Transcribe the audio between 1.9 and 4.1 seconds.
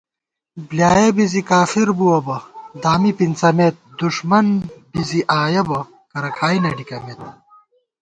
بُوَہ بہ، دامی پِنڅَمېت *